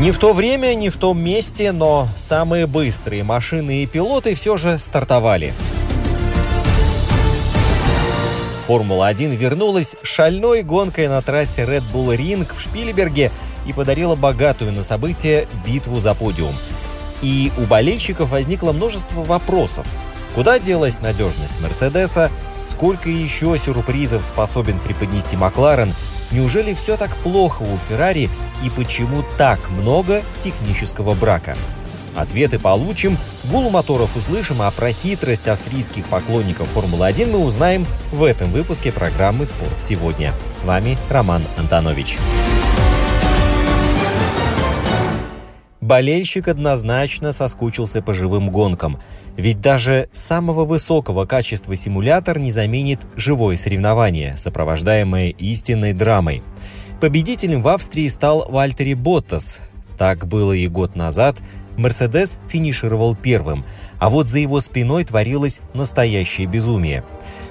[0.00, 4.56] Не в то время, не в том месте, но самые быстрые машины и пилоты все
[4.56, 5.52] же стартовали.
[8.66, 13.30] Формула-1 вернулась шальной гонкой на трассе Red Bull Ring в Шпилеберге
[13.66, 16.54] и подарила богатую на события битву за подиум.
[17.20, 19.86] И у болельщиков возникло множество вопросов.
[20.34, 22.30] Куда делась надежность Мерседеса?
[22.66, 25.92] Сколько еще сюрпризов способен преподнести Макларен?
[26.32, 28.30] Неужели все так плохо у Феррари
[28.64, 31.56] и почему так много технического брака?
[32.14, 38.50] Ответы получим, гул моторов услышим, а про хитрость австрийских поклонников Формулы-1 мы узнаем в этом
[38.50, 40.32] выпуске программы «Спорт сегодня».
[40.54, 42.18] С вами Роман Антонович.
[45.90, 49.00] Болельщик однозначно соскучился по живым гонкам.
[49.36, 56.44] Ведь даже самого высокого качества симулятор не заменит живое соревнование, сопровождаемое истинной драмой.
[57.00, 59.58] Победителем в Австрии стал Вальтери Боттас.
[59.98, 61.38] Так было и год назад.
[61.76, 63.64] Мерседес финишировал первым,
[63.98, 67.02] а вот за его спиной творилось настоящее безумие.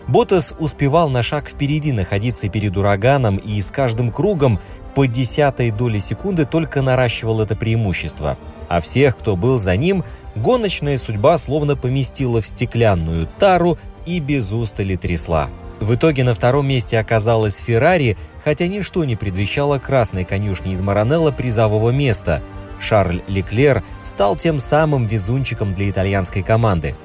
[0.08, 4.60] Боттас успевал на шаг впереди находиться перед ураганом и с каждым кругом
[4.96, 8.38] по десятой доли секунды только наращивал это преимущество.
[8.68, 10.04] А всех, кто был за ним,
[10.36, 15.50] гоночная судьба словно поместила в стеклянную тару и без устали трясла.
[15.80, 21.32] В итоге на втором месте оказалась Феррари, хотя ничто не предвещало красной конюшни из Маранелла
[21.32, 22.42] призового места.
[22.82, 26.96] Шарль Леклер стал тем самым везунчиком для итальянской команды.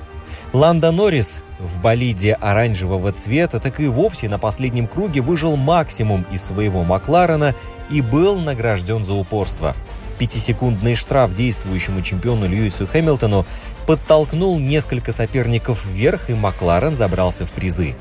[0.55, 6.45] Ланда Норрис в болиде оранжевого цвета так и вовсе на последнем круге выжил максимум из
[6.45, 7.57] своего Макларена
[7.91, 9.75] и был награжден за упорство.
[10.17, 13.47] Пятисекундный штраф действующему чемпиону Льюису Хэмилтону
[13.85, 17.97] подтолкнул несколько соперников вверх, и Макларен забрался в призы.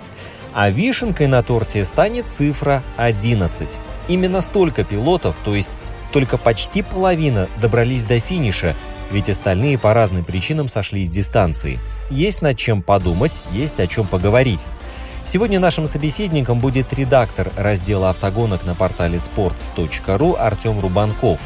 [0.54, 3.80] А вишенкой на торте станет цифра 11.
[4.08, 5.72] Именно столько пилотов, то есть
[6.12, 8.76] только почти половина, добрались до финиша,
[9.12, 11.80] ведь остальные по разным причинам сошли с дистанции.
[12.10, 14.66] Есть над чем подумать, есть о чем поговорить.
[15.26, 21.40] Сегодня нашим собеседником будет редактор раздела автогонок на портале sports.ru Артем Рубанков.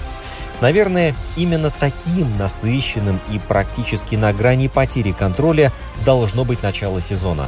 [0.60, 5.72] Наверное, именно таким насыщенным и практически на грани потери контроля
[6.04, 7.48] должно быть начало сезона.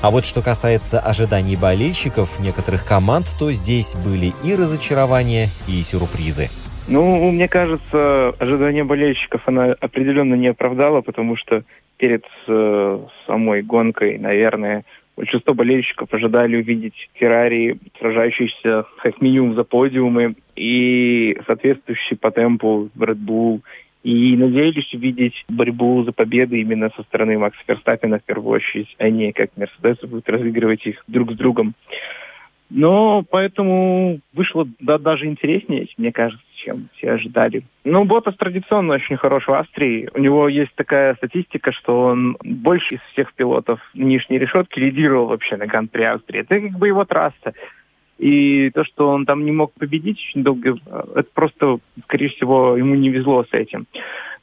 [0.00, 6.50] А вот что касается ожиданий болельщиков некоторых команд, то здесь были и разочарования, и сюрпризы.
[6.90, 11.62] Ну, мне кажется, ожидания болельщиков она определенно не оправдала, потому что
[11.98, 14.84] перед э, самой гонкой, наверное,
[15.14, 23.18] большинство болельщиков ожидали увидеть Феррари, сражающийся как минимум за подиумы, и соответствующий по темпу Red
[23.18, 23.60] Bull,
[24.02, 29.10] и надеялись увидеть борьбу за победу именно со стороны Макса Ферстаппина в первую очередь, а
[29.10, 31.74] не как Мерседес будет разыгрывать их друг с другом.
[32.70, 37.62] Но поэтому вышло да, даже интереснее, мне кажется чем все ожидали.
[37.84, 40.08] Ну, Ботас традиционно очень хорош в Австрии.
[40.14, 45.56] У него есть такая статистика, что он больше из всех пилотов нижней решетки лидировал вообще
[45.56, 46.40] на Гран-при Австрии.
[46.40, 47.54] Это как бы его трасса.
[48.18, 50.78] И то, что он там не мог победить очень долго,
[51.14, 53.86] это просто, скорее всего, ему не везло с этим.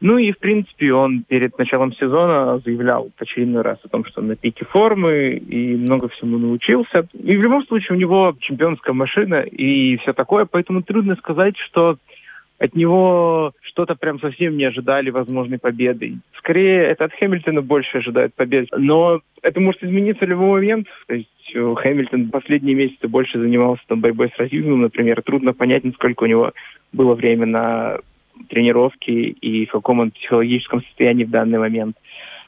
[0.01, 4.21] Ну и, в принципе, он перед началом сезона заявлял в очередной раз о том, что
[4.21, 7.07] он на пике формы и много всему научился.
[7.13, 11.97] И в любом случае у него чемпионская машина и все такое, поэтому трудно сказать, что
[12.57, 16.17] от него что-то прям совсем не ожидали возможной победы.
[16.37, 18.67] Скорее, это от Хэмилтона больше ожидают победы.
[18.77, 20.87] Но это может измениться в любой момент.
[21.07, 25.21] То есть э, Хэмилтон последние месяцы больше занимался там борьбой с расизмом, например.
[25.21, 26.53] Трудно понять, насколько у него
[26.93, 27.97] было время на
[28.49, 31.97] тренировки и в каком он психологическом состоянии в данный момент.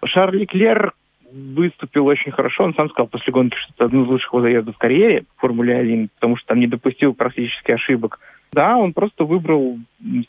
[0.06, 0.94] Шарль Клер
[1.32, 2.64] выступил очень хорошо.
[2.64, 5.42] Он сам сказал после гонки, что это один из лучших его заездов в карьере в
[5.42, 8.20] Формуле-1, потому что там не допустил практически ошибок.
[8.54, 9.78] Да, он просто выбрал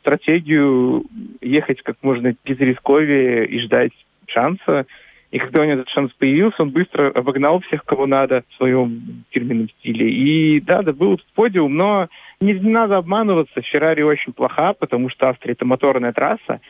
[0.01, 1.05] стратегию
[1.41, 3.93] ехать как можно безрисковее и ждать
[4.27, 4.87] шанса.
[5.31, 9.25] И когда у него этот шанс появился, он быстро обогнал всех, кого надо, в своем
[9.31, 10.11] фирменном стиле.
[10.11, 12.09] И да, добыл этот подиум, но
[12.41, 16.61] не надо обманываться, Феррари очень плоха, потому что Австрия– это моторная трасса.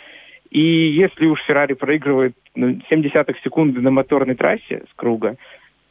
[0.51, 5.37] И если уж Феррари проигрывает 0,7 ну, секунды на моторной трассе с круга,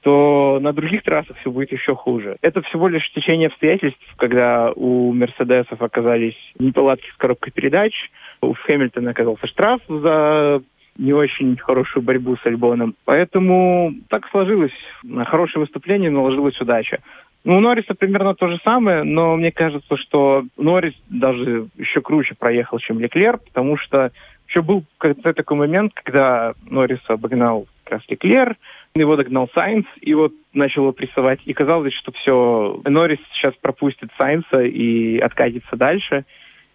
[0.07, 2.37] то на других трассах все будет еще хуже.
[2.41, 7.91] Это всего лишь течение обстоятельств, когда у Мерседесов оказались неполадки с коробкой передач,
[8.39, 10.61] у Хэмилтона оказался штраф за
[10.97, 12.95] не очень хорошую борьбу с Альбоном.
[13.03, 14.71] Поэтому так сложилось.
[15.03, 16.99] На хорошее выступление наложилась удача.
[17.43, 22.33] Ну, у Норриса примерно то же самое, но мне кажется, что Норрис даже еще круче
[22.33, 24.13] проехал, чем Леклер, потому что
[24.47, 28.55] еще был такой момент, когда Норрис обогнал как раз Леклер,
[28.99, 31.39] его догнал Сайнс, и вот начал его прессовать.
[31.45, 36.25] И казалось, что все, Норрис сейчас пропустит Сайнса и откатится дальше.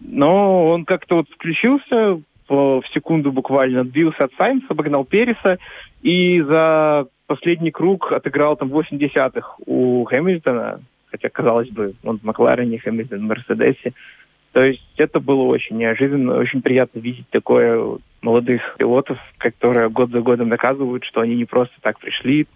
[0.01, 5.59] Но он как-то вот включился в секунду буквально, отбился от Сайнса, обогнал Переса,
[6.03, 10.81] и за последний круг отыграл там 8 десятых у Хэмилтона,
[11.11, 13.93] хотя, казалось бы, он в Макларене, Хэмилтон в Мерседесе.
[14.53, 20.21] То есть это было очень неожиданно, очень приятно видеть такое молодых пилотов, которые год за
[20.21, 22.47] годом доказывают, что они не просто так пришли,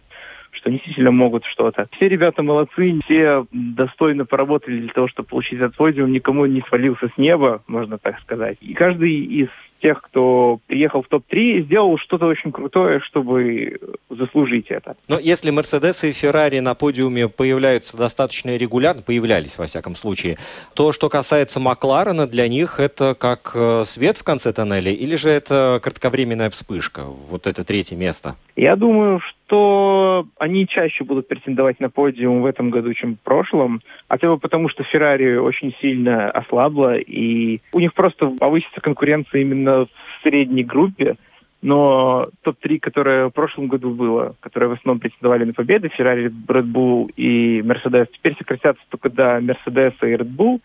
[0.53, 1.89] что они действительно могут что-то.
[1.93, 7.09] Все ребята молодцы, все достойно поработали для того, чтобы получить этот подиум, никому не свалился
[7.09, 8.59] с неба, можно так сказать.
[8.61, 9.49] И каждый из
[9.81, 13.79] тех, кто приехал в топ-3, сделал что-то очень крутое, чтобы
[14.11, 14.97] заслужить это.
[15.09, 20.39] Но если Мерседес и Феррари на подиуме появляются достаточно регулярно, появлялись во всяком случае,
[20.75, 25.31] то, что касается Макларена, для них это как э, свет в конце тоннеля или же
[25.31, 28.37] это кратковременная вспышка, вот это третье место?
[28.57, 33.81] Я думаю, что они чаще будут претендовать на подиум в этом году, чем в прошлом.
[34.09, 39.87] Хотя бы потому, что Феррари очень сильно ослабла, и у них просто повысится конкуренция именно
[39.87, 39.89] в
[40.23, 41.17] средней группе.
[41.63, 46.71] Но топ-3, которое в прошлом году было, которые в основном претендовали на победы, Феррари, Red
[46.71, 50.61] Bull и Мерседес, теперь сократятся только до Мерседеса и Red Bull.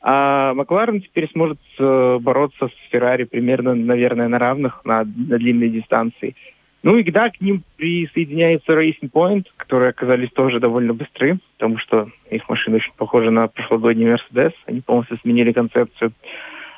[0.00, 5.70] А Макларен теперь сможет э, бороться с Феррари примерно, наверное, на равных на, на длинной
[5.70, 6.36] дистанции.
[6.82, 12.08] Ну и когда к ним присоединяется Racing Point, которые оказались тоже довольно быстры, потому что
[12.30, 16.12] их машина очень похожа на прошлогодний Mercedes, они полностью сменили концепцию.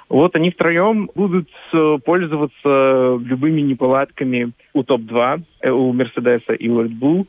[0.09, 6.83] Вот они втроем будут э, пользоваться любыми неполадками у топ-2, э, у Мерседеса и у
[6.83, 7.29] Red Bull.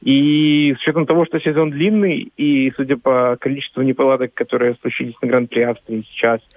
[0.00, 5.28] И с учетом того, что сезон длинный, и судя по количеству неполадок, которые случились на
[5.28, 6.40] Гран-при Австрии сейчас–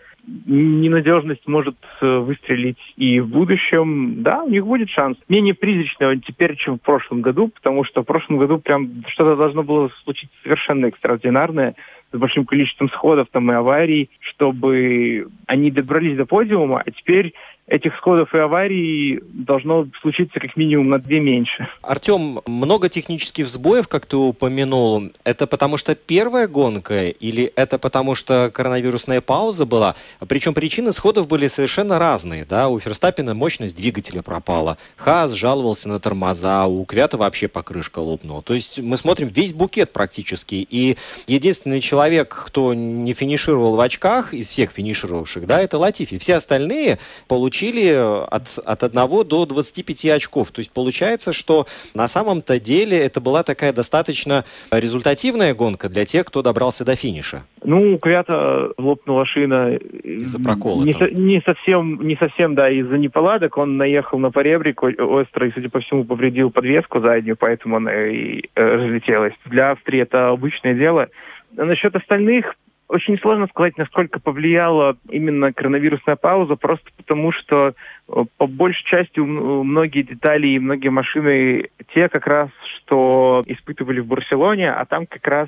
[0.46, 4.24] ненадежность может э, выстрелить и в будущем.
[4.24, 5.18] Да, у них будет шанс.
[5.30, 9.64] Менее призрачного теперь, чем в прошлом году, потому что в прошлом году прям что-то должно
[9.64, 11.76] было случиться совершенно экстраординарное
[12.12, 17.34] с большим количеством сходов там и аварий, чтобы они добрались до подиума, а теперь
[17.68, 21.68] этих сходов и аварий должно случиться как минимум на две меньше.
[21.82, 25.10] Артем, много технических сбоев, как ты упомянул.
[25.24, 29.96] Это потому что первая гонка или это потому что коронавирусная пауза была?
[30.28, 32.46] Причем причины сходов были совершенно разные.
[32.46, 32.70] Да?
[32.70, 34.78] У Ферстаппина мощность двигателя пропала.
[34.96, 38.44] Хас жаловался на тормоза, у Квята вообще покрышка лопнула.
[38.44, 40.68] То есть мы смотрим весь букет практически.
[40.70, 46.20] И единственный человек, кто не финишировал в очках из всех финишировавших, да, это Латифи.
[46.20, 47.94] Все остальные получили получили
[48.30, 50.52] от, от 1 до 25 очков.
[50.52, 56.26] То есть получается, что на самом-то деле это была такая достаточно результативная гонка для тех,
[56.26, 57.44] кто добрался до финиша.
[57.64, 59.76] Ну, у Квята лопнула шина.
[59.76, 60.84] Из-за прокола.
[60.84, 63.58] Не, не, совсем, не совсем, да, из-за неполадок.
[63.58, 68.44] Он наехал на поребрик остро и, судя по всему, повредил подвеску заднюю, поэтому она и
[68.56, 69.34] э, разлетелась.
[69.46, 71.08] Для Австрии это обычное дело.
[71.58, 72.56] А насчет остальных,
[72.88, 77.74] очень сложно сказать, насколько повлияла именно коронавирусная пауза, просто потому что
[78.08, 84.08] э, по большей части многие детали и многие машины те как раз, что испытывали в
[84.08, 85.48] Барселоне, а там как раз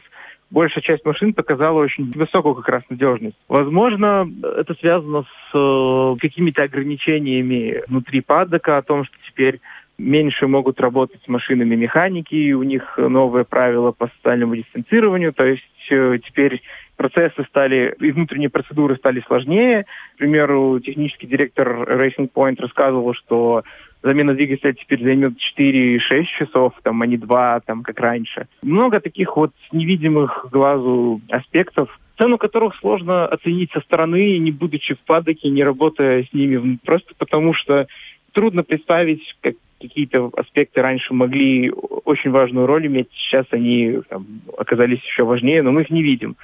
[0.49, 3.37] большая часть машин показала очень высокую как раз надежность.
[3.47, 4.27] Возможно,
[4.57, 9.59] это связано с э, какими-то ограничениями внутри паддока, о том, что теперь
[9.97, 15.63] меньше могут работать с машинами механики, у них новые правила по социальному дистанцированию, то есть
[15.89, 16.61] э, теперь
[16.97, 19.85] процессы стали, и внутренние процедуры стали сложнее.
[20.15, 23.63] К примеру, технический директор Racing Point рассказывал, что
[24.03, 25.99] замена двигателя теперь займет 4-6
[26.37, 28.47] часов, там, а не 2, там, как раньше.
[28.61, 34.99] Много таких вот невидимых глазу аспектов, цену которых сложно оценить со стороны, не будучи в
[34.99, 37.87] падоке, не работая с ними, просто потому что
[38.33, 44.25] трудно представить, как какие-то аспекты раньше могли очень важную роль иметь, сейчас они там,
[44.57, 46.35] оказались еще важнее, но мы их не видим.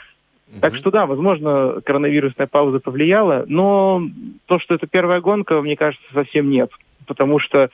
[0.62, 4.02] Так что да, возможно, коронавирусная пауза повлияла, но
[4.46, 6.70] то, что это первая гонка, мне кажется, совсем нет.
[7.06, 7.70] Потому что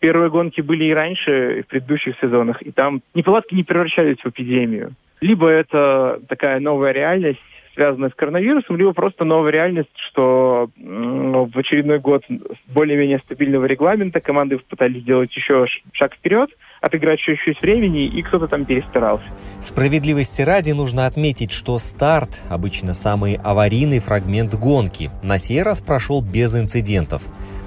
[0.00, 4.28] Первые гонки были и раньше, и в предыдущих сезонах, и там неполадки не превращались в
[4.28, 4.94] эпидемию.
[5.20, 7.40] Либо это такая новая реальность,
[7.74, 12.22] связанная с коронавирусом, либо просто новая реальность, что в очередной год
[12.68, 18.46] более-менее стабильного регламента команды пытались сделать еще шаг вперед, отыграть еще чуть времени, и кто-то
[18.46, 19.26] там перестарался.
[19.60, 26.22] Справедливости ради нужно отметить, что старт, обычно самый аварийный фрагмент гонки, на сей раз прошел
[26.22, 27.22] без инцидентов.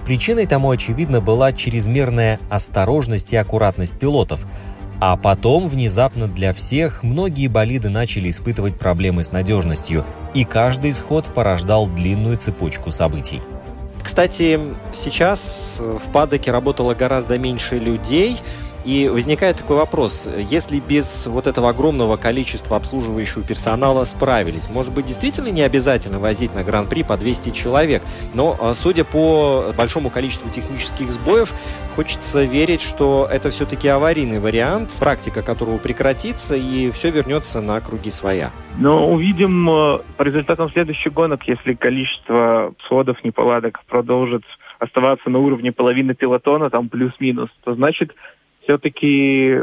[0.06, 4.40] Причиной тому, очевидно, была чрезмерная осторожность и аккуратность пилотов–
[5.04, 10.06] а потом, внезапно для всех, многие болиды начали испытывать проблемы с надежностью,
[10.36, 13.42] и каждый исход порождал длинную цепочку событий.
[14.04, 14.60] Кстати,
[14.94, 18.38] сейчас в падоке работало гораздо меньше людей,
[18.86, 25.06] и возникает такой вопрос, если без вот этого огромного количества обслуживающего персонала справились, может быть,
[25.06, 30.50] действительно не обязательно возить на Гран-при по 200 человек, но а, судя по большому количеству
[30.50, 31.54] технических сбоев,
[31.96, 38.10] хочется верить, что это все-таки аварийный вариант, практика которого прекратится и все вернется на круги
[38.10, 38.52] своя.
[38.78, 44.44] Но увидим э, по результатам следующих гонок, если количество сходов, неполадок продолжит
[44.80, 48.16] оставаться на уровне половины пилотона, там плюс-минус, то значит
[48.72, 49.60] все-таки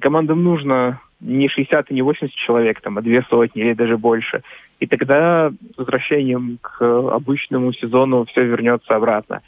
[0.00, 4.42] командам нужно не 60 и не 80 человек, там, а две сотни или даже больше.
[4.80, 9.42] И тогда с возвращением к обычному сезону все вернется обратно.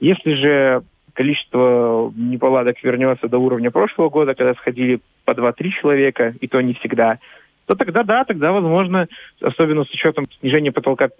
[0.00, 6.48] Если же количество неполадок вернется до уровня прошлого года, когда сходили по 2-3 человека, и
[6.48, 7.18] то не всегда,
[7.66, 9.08] то тогда да, тогда, возможно,
[9.42, 11.10] особенно с учетом снижения потолка,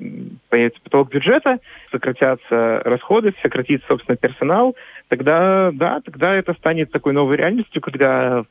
[0.48, 1.58] появится потолок бюджета,
[1.92, 4.74] сократятся расходы, сократится, собственно, персонал,
[5.08, 8.48] тогда, да, тогда это станет такой новой реальностью, когда в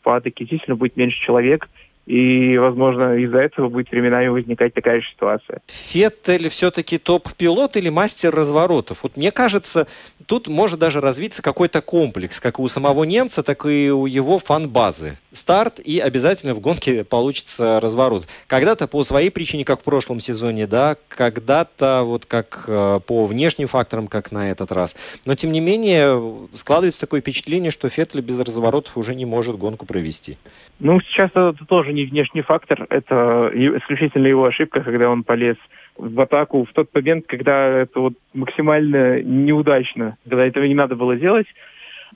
[0.75, 1.69] будет меньше человек,
[2.07, 5.59] и, возможно, из-за этого будет временами возникать такая же ситуация.
[5.67, 9.03] Феттель все-таки топ-пилот или мастер разворотов?
[9.03, 9.87] Вот мне кажется,
[10.25, 15.17] тут может даже развиться какой-то комплекс, как у самого немца, так и у его фан-базы.
[15.33, 18.25] Старт и обязательно в гонке получится разворот.
[18.47, 23.67] Когда-то по своей причине, как в прошлом сезоне, да, когда-то вот как э, по внешним
[23.67, 24.95] факторам, как на этот раз.
[25.25, 29.85] Но, тем не менее, складывается такое впечатление, что Феттель без разворотов уже не может гонку
[29.85, 30.37] провести.
[30.79, 35.57] Ну, сейчас это тоже не внешний фактор, это исключительно его ошибка, когда он полез
[35.97, 41.15] в атаку в тот момент, когда это вот максимально неудачно, когда этого не надо было
[41.15, 41.47] делать.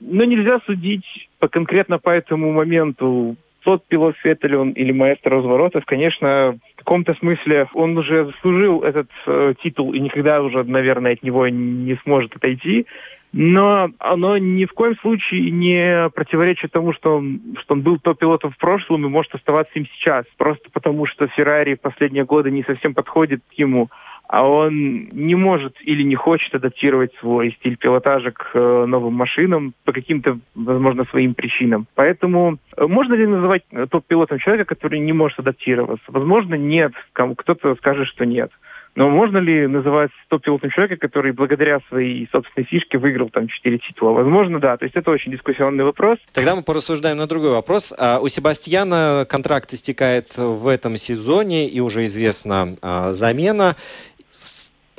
[0.00, 5.84] Но нельзя судить по, конкретно по этому моменту, тот пилот Феттель он или маэстро разворотов,
[5.84, 11.22] конечно, в каком-то смысле он уже заслужил этот э, титул и никогда уже, наверное, от
[11.22, 12.86] него не сможет отойти
[13.32, 18.52] но оно ни в коем случае не противоречит тому, что он, что он был топ-пилотом
[18.52, 20.26] в прошлом и может оставаться им сейчас.
[20.36, 23.88] Просто потому, что Феррари в последние годы не совсем подходит к ему,
[24.28, 29.74] а он не может или не хочет адаптировать свой стиль пилотажа к э, новым машинам
[29.84, 31.86] по каким-то, возможно, своим причинам.
[31.94, 36.04] Поэтому э, можно ли называть топ-пилотом человека, который не может адаптироваться?
[36.08, 36.92] Возможно, нет.
[37.12, 38.50] Кто-то скажет, что нет.
[38.94, 44.12] Но можно ли называть топ-пилотом человека, который благодаря своей собственной фишке выиграл там 4 титула?
[44.12, 44.76] Возможно, да.
[44.76, 46.18] То есть это очень дискуссионный вопрос.
[46.34, 47.94] Тогда мы порассуждаем на другой вопрос.
[47.98, 53.76] А у Себастьяна контракт истекает в этом сезоне, и уже известна а, замена.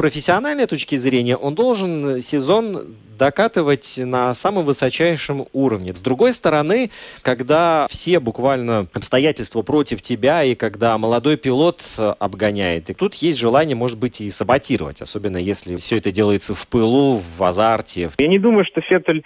[0.03, 5.95] Профессиональной точки зрения он должен сезон докатывать на самом высочайшем уровне.
[5.95, 6.91] С другой стороны,
[7.21, 11.85] когда все буквально обстоятельства против тебя, и когда молодой пилот
[12.19, 16.67] обгоняет, и тут есть желание, может быть, и саботировать, особенно если все это делается в
[16.67, 18.11] пылу, в азарте.
[18.17, 19.23] Я не думаю, что Феттель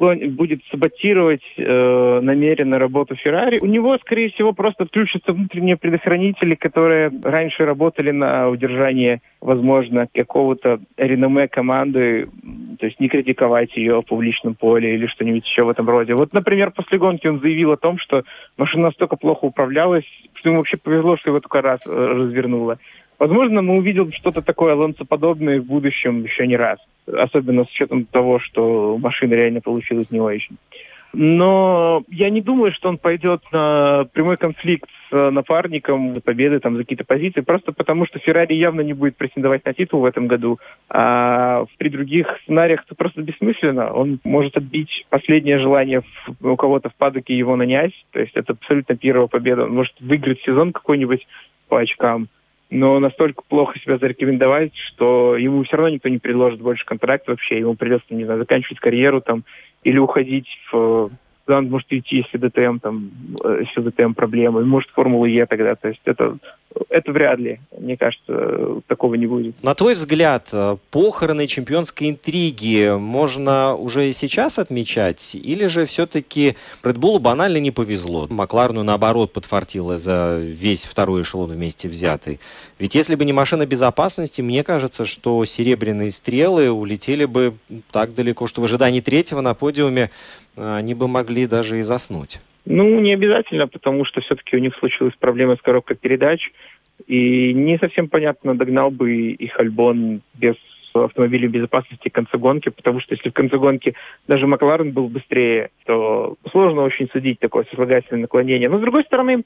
[0.00, 3.58] будет саботировать э, намеренно работу Феррари.
[3.60, 10.80] У него, скорее всего, просто отключатся внутренние предохранители, которые раньше работали на удержание, возможно, какого-то
[10.96, 12.28] реноме команды,
[12.78, 16.14] то есть не критиковать ее в публичном поле или что-нибудь еще в этом роде.
[16.14, 18.24] Вот, например, после гонки он заявил о том, что
[18.56, 20.04] машина настолько плохо управлялась,
[20.34, 22.78] что ему вообще повезло, что его только раз э, развернуло.
[23.20, 26.78] Возможно, мы увидим что-то такое Алонсо-подобное в будущем еще не раз.
[27.06, 30.56] Особенно с учетом того, что машина реально получилась не очень.
[31.12, 36.76] Но я не думаю, что он пойдет на прямой конфликт с напарником за победы там,
[36.76, 40.26] за какие-то позиции, просто потому что Феррари явно не будет претендовать на титул в этом
[40.26, 40.58] году.
[40.88, 43.92] А при других сценариях это просто бессмысленно.
[43.92, 46.02] Он может отбить последнее желание
[46.40, 47.92] у кого-то в падоке его нанять.
[48.12, 49.64] То есть это абсолютно первая победа.
[49.64, 51.26] Он может выиграть сезон какой-нибудь
[51.68, 52.28] по очкам
[52.70, 57.58] но настолько плохо себя зарекомендовать, что ему все равно никто не предложит больше контракт вообще,
[57.58, 59.44] ему придется, не знаю, заканчивать карьеру там
[59.82, 61.10] или уходить в
[61.50, 63.10] Сазан может уйти, если ДТМ там,
[63.42, 65.74] э, если ДТМ проблемы, может Формула Е тогда.
[65.74, 66.36] То есть это,
[66.88, 67.58] это вряд ли.
[67.76, 69.60] Мне кажется, такого не будет.
[69.62, 75.34] На твой взгляд, э, похороны чемпионской интриги можно уже сейчас отмечать?
[75.34, 78.28] Или же все-таки Bull банально не повезло?
[78.30, 82.38] Макларну, наоборот, подфартило за весь второй эшелон вместе взятый.
[82.78, 87.54] Ведь если бы не машина безопасности, мне кажется, что серебряные стрелы улетели бы
[87.90, 90.10] так далеко, что в ожидании третьего на подиуме
[90.60, 92.40] они бы могли даже и заснуть.
[92.66, 96.50] Ну, не обязательно, потому что все-таки у них случилась проблема с коробкой передач.
[97.06, 100.54] И не совсем понятно, догнал бы их Альбон без
[100.92, 103.94] автомобиля безопасности в конце гонки, потому что если в конце гонки
[104.26, 108.68] даже Макларен был быстрее, то сложно очень судить такое сослагательное наклонение.
[108.68, 109.44] Но, с другой стороны,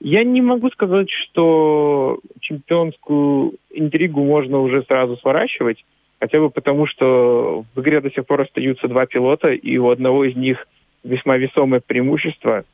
[0.00, 5.84] я не могу сказать, что чемпионскую интригу можно уже сразу сворачивать,
[6.20, 10.24] хотя бы потому, что в игре до сих пор остаются два пилота, и у одного
[10.24, 10.66] из них
[11.04, 12.64] весьма весомое преимущество,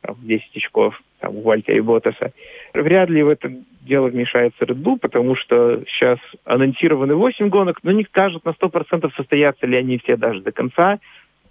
[0.00, 2.32] там, 10 очков, там, у Вальтера и Ботаса.
[2.72, 7.92] Вряд ли в это дело вмешается Red Bull, потому что сейчас анонсированы 8 гонок, но
[7.92, 10.98] не скажут на 100% состоятся ли они все даже до конца,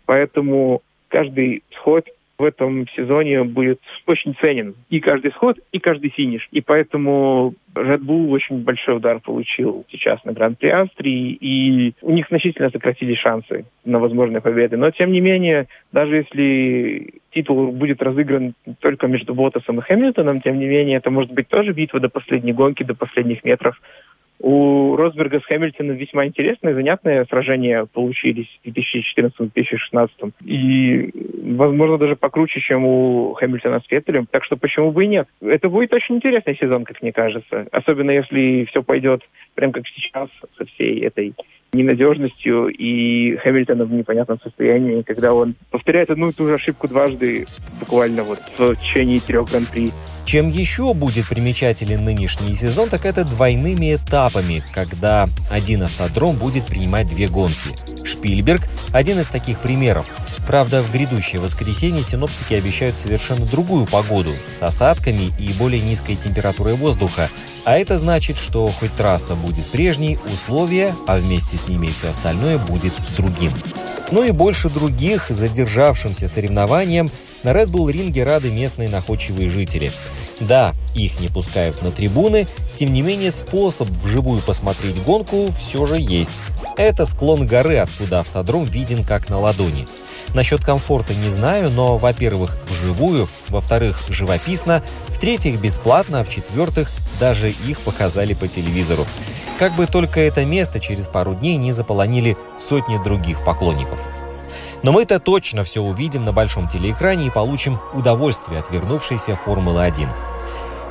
[0.05, 4.75] поэтому каждый сход в этом сезоне будет очень ценен.
[4.89, 6.47] И каждый сход, и каждый финиш.
[6.51, 12.27] И поэтому Red Bull очень большой удар получил сейчас на Гран-при Австрии, и у них
[12.29, 14.77] значительно сократились шансы на возможные победы.
[14.77, 20.59] Но, тем не менее, даже если титул будет разыгран только между Ботасом и Хэмилтоном, тем
[20.59, 23.79] не менее, это может быть тоже битва до последней гонки, до последних метров.
[24.39, 30.33] У Росберга с Хэмилтоном весьма интересные, занятные сражения получились в 2014-2016.
[30.43, 31.11] И,
[31.55, 34.27] возможно, даже покруче, чем у Хэмилтона с Феттелем.
[34.29, 35.27] Так что почему бы и нет?
[35.41, 37.67] Это будет очень интересный сезон, как мне кажется.
[37.71, 39.21] Особенно если все пойдет
[39.55, 41.33] прям как сейчас со всей этой
[41.73, 47.45] ненадежностью и Хэмилтона в непонятном состоянии, когда он повторяет одну и ту же ошибку дважды
[47.79, 49.91] буквально вот в течение трех гран-при.
[50.25, 54.22] Чем еще будет примечателен нынешний сезон, так это двойными этапами,
[54.71, 57.55] когда один автодром будет принимать две гонки.
[58.05, 60.05] Шпильберг– один из таких примеров.
[60.47, 66.75] Правда, в грядущее воскресенье синоптики обещают совершенно другую погоду с осадками и более низкой температурой
[66.75, 67.29] воздуха.
[67.65, 72.11] А это значит, что хоть трасса будет прежней, условия, а вместе с ними и все
[72.11, 73.51] остальное будет другим.
[74.11, 77.09] Ну и больше других задержавшимся соревнованиям
[77.43, 79.91] на Red Bull ринге рады местные находчивые жители.
[80.47, 85.99] Да, их не пускают на трибуны, тем не менее способ вживую посмотреть гонку все же
[85.99, 86.31] есть.
[86.75, 89.87] Это склон горы, откуда автодром виден как на ладони.
[90.33, 97.79] Насчет комфорта не знаю, но, во-первых, вживую, во-вторых, живописно, в-третьих, бесплатно, а в-четвертых, даже их
[97.81, 99.05] показали по телевизору.
[99.59, 103.99] Как бы только это место через пару дней не заполонили сотни других поклонников.
[104.81, 110.09] Но мы-то точно все увидим на большом телеэкране и получим удовольствие от вернувшейся Формулы-1.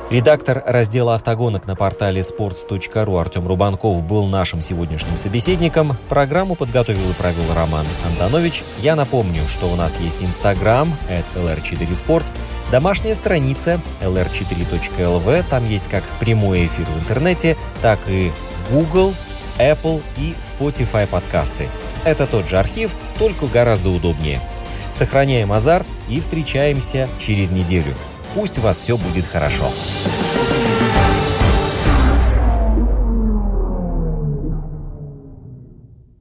[0.09, 5.97] Редактор раздела автогонок на портале sports.ru Артем Рубанков был нашим сегодняшним собеседником.
[6.07, 8.63] Программу подготовил и провел Роман Антонович.
[8.79, 12.35] Я напомню, что у нас есть Инстаграм, lr4sports,
[12.69, 18.31] домашняя страница lr4.lv, там есть как прямой эфир в интернете, так и
[18.71, 19.13] Google,
[19.57, 21.69] Apple и Spotify подкасты.
[22.03, 24.41] Это тот же архив, только гораздо удобнее.
[24.91, 27.95] Сохраняем азарт и встречаемся через неделю.
[28.33, 29.71] Пусть у вас все будет хорошо.